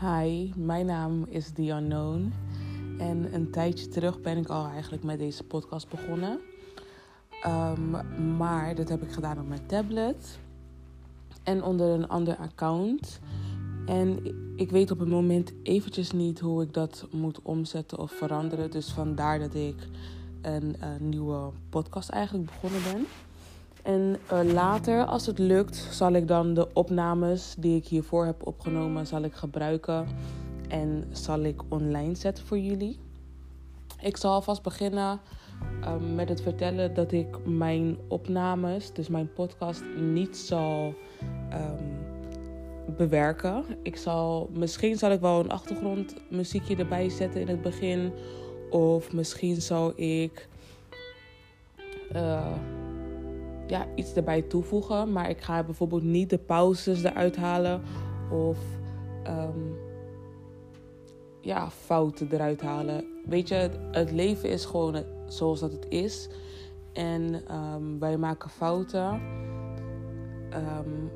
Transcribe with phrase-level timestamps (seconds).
[0.00, 2.32] Hi, mijn naam is The Unknown.
[2.98, 6.38] En een tijdje terug ben ik al eigenlijk met deze podcast begonnen.
[7.46, 7.90] Um,
[8.36, 10.38] maar dat heb ik gedaan op mijn tablet.
[11.42, 13.20] En onder een ander account.
[13.86, 18.70] En ik weet op het moment eventjes niet hoe ik dat moet omzetten of veranderen.
[18.70, 19.88] Dus vandaar dat ik
[20.42, 23.06] een, een nieuwe podcast eigenlijk begonnen ben.
[23.88, 28.46] En uh, later, als het lukt, zal ik dan de opnames die ik hiervoor heb
[28.46, 30.06] opgenomen, zal ik gebruiken
[30.68, 32.98] en zal ik online zetten voor jullie.
[34.00, 35.20] Ik zal alvast beginnen
[35.84, 40.94] um, met het vertellen dat ik mijn opnames, dus mijn podcast, niet zal
[41.52, 43.64] um, bewerken.
[43.82, 48.12] Ik zal, misschien zal ik wel een achtergrondmuziekje erbij zetten in het begin.
[48.70, 50.48] Of misschien zal ik
[52.12, 52.46] uh,
[53.70, 55.12] ja, iets erbij toevoegen.
[55.12, 57.82] Maar ik ga bijvoorbeeld niet de pauzes eruit halen.
[58.30, 58.58] Of
[59.26, 59.76] um,
[61.40, 63.04] ja, fouten eruit halen.
[63.24, 66.28] Weet je, het, leven is gewoon zoals dat het is.
[66.92, 69.20] En um, wij maken fouten.
[70.54, 71.10] Um,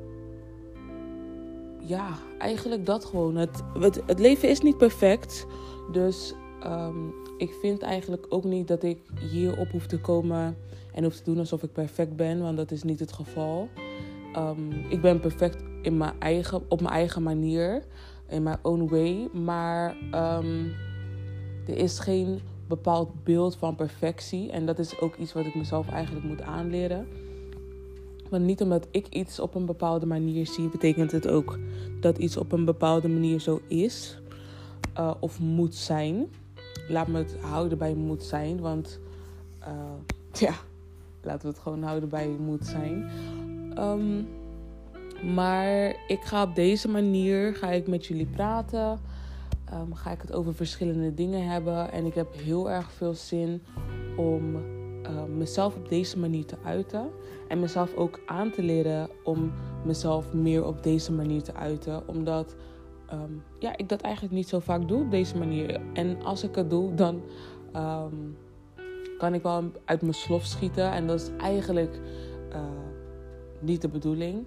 [1.79, 3.35] ja, eigenlijk dat gewoon.
[3.35, 5.45] Het, het, het, leven is niet perfect.
[5.91, 6.33] Dus
[6.65, 8.99] um, ik vind eigenlijk ook niet dat ik
[9.31, 10.57] hierop hoef te komen
[10.93, 13.69] en hoef te doen alsof ik perfect ben, want dat is niet het geval.
[14.37, 17.83] Um, ik ben perfect in mijn eigen, op mijn eigen manier,
[18.27, 19.29] in mijn own way.
[19.43, 20.71] Maar um,
[21.67, 24.51] er is geen bepaald beeld van perfectie.
[24.51, 27.07] En dat is ook iets wat ik mezelf eigenlijk moet aanleren.
[28.29, 31.59] Want niet omdat ik iets op een bepaalde manier zie, betekent het ook
[31.99, 34.21] dat iets op een bepaalde manier zo is
[34.99, 36.27] uh, of moet zijn.
[36.87, 38.99] Laat me het houden bij moet zijn, want
[39.61, 39.67] uh,
[40.47, 40.53] ja,
[41.21, 43.11] laten we het gewoon houden bij moet zijn.
[43.77, 44.27] Um,
[45.33, 48.99] maar ik ga op deze manier ga ik met jullie praten.
[49.73, 51.91] Um, ga ik het over verschillende dingen hebben.
[51.91, 53.61] En ik heb heel erg veel zin
[54.17, 57.09] om uh, mezelf op deze manier te uiten.
[57.47, 59.51] En mezelf ook aan te leren om
[59.85, 62.07] mezelf meer op deze manier te uiten.
[62.07, 62.55] Omdat
[63.13, 65.81] um, ja, ik dat eigenlijk niet zo vaak doe op deze manier.
[65.93, 67.21] En als ik het doe, dan
[67.75, 68.37] um,
[69.17, 70.91] kan ik wel uit mijn slof schieten.
[70.91, 71.99] En dat is eigenlijk
[72.49, 72.59] uh,
[73.59, 74.45] niet de bedoeling.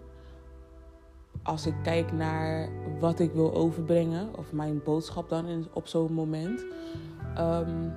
[1.42, 2.68] Als ik kijk naar
[3.00, 6.64] wat ik wil overbrengen, of mijn boodschap dan in, op zo'n moment.
[7.38, 7.92] Um,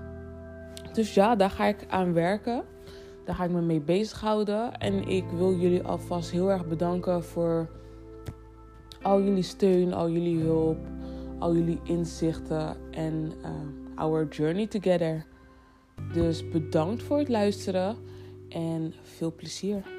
[0.93, 2.63] dus ja, daar ga ik aan werken.
[3.25, 4.77] Daar ga ik me mee bezighouden.
[4.77, 7.69] En ik wil jullie alvast heel erg bedanken voor
[9.01, 10.77] al jullie steun, al jullie hulp,
[11.39, 13.49] al jullie inzichten en uh,
[13.95, 15.25] our journey together.
[16.13, 17.97] Dus bedankt voor het luisteren
[18.49, 19.98] en veel plezier.